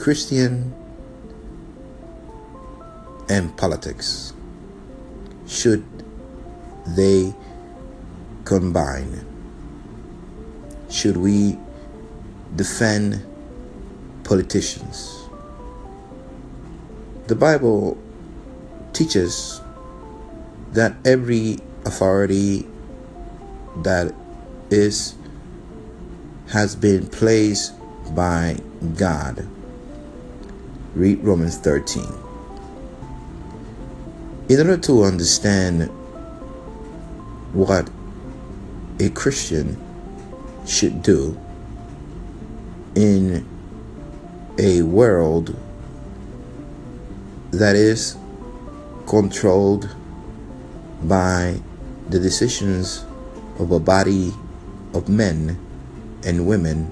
[0.00, 0.72] Christian
[3.28, 4.32] and politics
[5.46, 5.84] should
[6.96, 7.34] they
[8.46, 9.26] combine?
[10.88, 11.58] Should we
[12.56, 13.22] defend
[14.24, 15.28] politicians?
[17.26, 17.98] The Bible
[18.94, 19.60] teaches
[20.72, 22.66] that every authority
[23.82, 24.14] that
[24.70, 25.14] is
[26.48, 27.74] has been placed
[28.14, 28.56] by
[28.96, 29.46] God.
[30.94, 32.04] Read Romans 13.
[34.48, 35.84] In order to understand
[37.52, 37.88] what
[38.98, 39.78] a Christian
[40.66, 41.38] should do
[42.96, 43.46] in
[44.58, 45.56] a world
[47.52, 48.16] that is
[49.06, 49.88] controlled
[51.04, 51.60] by
[52.08, 53.04] the decisions
[53.60, 54.34] of a body
[54.92, 55.56] of men
[56.24, 56.90] and women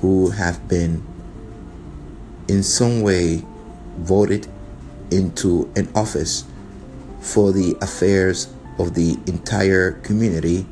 [0.00, 1.13] who have been
[2.48, 3.42] in some way
[3.98, 4.46] voted
[5.10, 6.44] into an office
[7.20, 10.66] for the affairs of the entire community,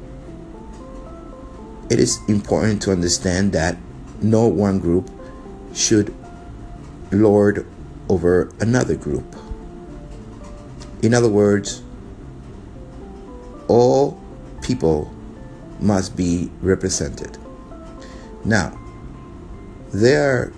[1.91, 3.77] it is important to understand that
[4.21, 5.11] no one group
[5.75, 6.15] should
[7.11, 7.67] lord
[8.09, 9.37] over another group.
[11.03, 11.83] In other words,
[13.69, 14.21] all
[14.63, 15.13] people
[15.81, 17.37] must be represented.
[18.45, 18.79] Now,
[19.93, 20.53] there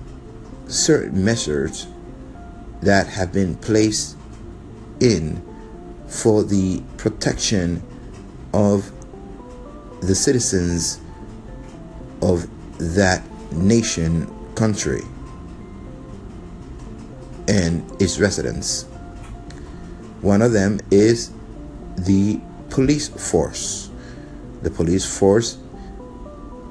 [0.66, 1.86] certain measures
[2.82, 4.16] that have been placed
[5.00, 5.42] in
[6.06, 7.82] for the protection
[8.52, 8.90] of
[10.00, 11.00] the citizens
[12.22, 12.46] of
[12.78, 15.02] that nation, country,
[17.48, 18.84] and its residents.
[20.20, 21.30] One of them is
[21.96, 22.40] the
[22.70, 23.90] police force.
[24.62, 25.58] The police force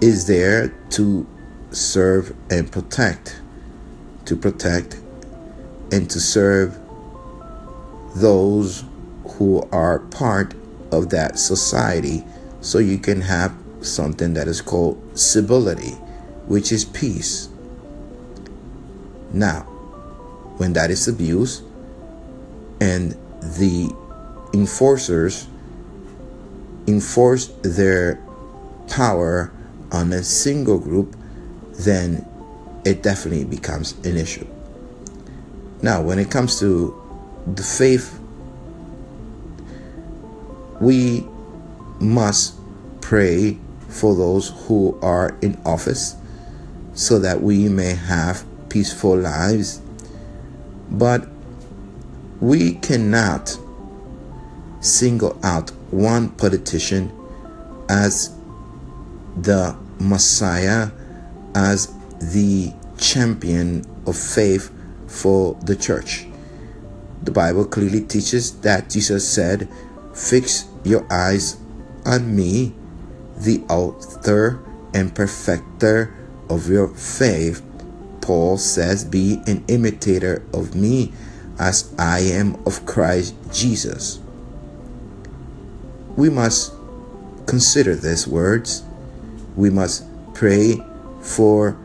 [0.01, 1.27] is there to
[1.71, 3.39] serve and protect,
[4.25, 4.95] to protect
[5.91, 6.77] and to serve
[8.15, 8.83] those
[9.25, 10.53] who are part
[10.91, 12.23] of that society
[12.61, 15.91] so you can have something that is called civility,
[16.47, 17.49] which is peace.
[19.31, 19.61] Now,
[20.57, 21.63] when that is abused
[22.79, 23.11] and
[23.41, 23.93] the
[24.53, 25.47] enforcers
[26.87, 28.21] enforce their
[28.87, 29.51] power
[29.91, 31.15] on a single group,
[31.71, 32.27] then
[32.85, 34.47] it definitely becomes an issue.
[35.81, 36.99] Now, when it comes to
[37.45, 38.19] the faith,
[40.79, 41.25] we
[41.99, 42.55] must
[43.01, 43.57] pray
[43.89, 46.15] for those who are in office
[46.93, 49.81] so that we may have peaceful lives.
[50.89, 51.27] But
[52.39, 53.57] we cannot
[54.81, 57.11] single out one politician
[57.89, 58.35] as
[59.37, 60.89] the Messiah,
[61.55, 61.93] as
[62.31, 64.71] the champion of faith
[65.07, 66.25] for the church.
[67.23, 69.69] The Bible clearly teaches that Jesus said,
[70.13, 71.57] Fix your eyes
[72.05, 72.73] on me,
[73.37, 74.59] the author
[74.93, 76.13] and perfecter
[76.49, 77.63] of your faith.
[78.21, 81.13] Paul says, Be an imitator of me
[81.59, 84.19] as I am of Christ Jesus.
[86.15, 86.73] We must
[87.45, 88.83] consider these words.
[89.55, 90.77] We must pray
[91.21, 91.77] for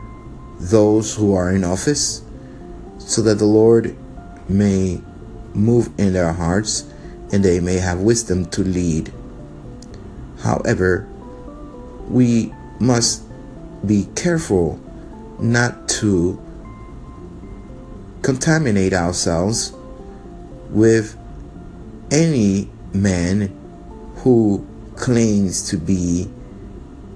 [0.59, 2.21] those who are in office
[2.97, 3.95] so that the Lord
[4.47, 5.01] may
[5.53, 6.91] move in their hearts
[7.31, 9.13] and they may have wisdom to lead.
[10.41, 11.07] However,
[12.07, 13.23] we must
[13.85, 14.79] be careful
[15.39, 16.41] not to
[18.21, 19.73] contaminate ourselves
[20.69, 21.17] with
[22.11, 23.55] any man
[24.17, 24.65] who
[24.95, 26.29] claims to be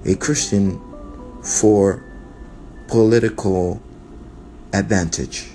[0.06, 0.80] a Christian
[1.42, 2.02] for
[2.88, 3.82] political
[4.72, 5.50] advantage.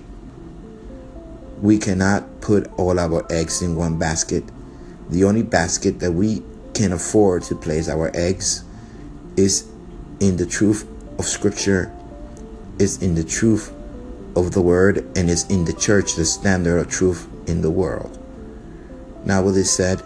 [1.62, 4.44] We cannot put all our eggs in one basket.
[5.10, 6.42] The only basket that we
[6.74, 8.64] can afford to place our eggs
[9.36, 9.68] is
[10.20, 10.88] in the truth
[11.18, 11.92] of Scripture,
[12.80, 13.74] is in the truth
[14.36, 18.18] of the Word, and is in the church, the standard of truth in the world.
[19.26, 20.02] Now, with this said,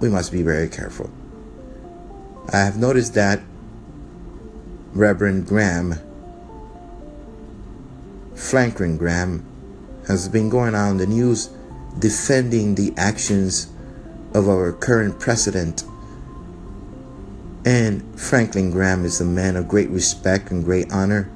[0.00, 1.10] we must be very careful.
[2.52, 3.40] I have noticed that
[4.94, 5.96] Reverend Graham,
[8.36, 9.44] Franklin Graham,
[10.06, 11.50] has been going on the news
[11.98, 13.72] defending the actions
[14.34, 15.82] of our current president.
[17.64, 21.28] And Franklin Graham is a man of great respect and great honor.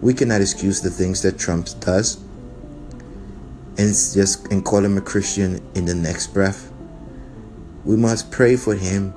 [0.00, 2.22] We cannot excuse the things that Trump does
[3.76, 6.70] and just and call him a Christian in the next breath.
[7.84, 9.14] We must pray for him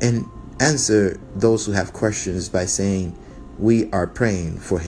[0.00, 0.24] and
[0.64, 3.16] answer those who have questions by saying,
[3.58, 4.82] We are praying for him.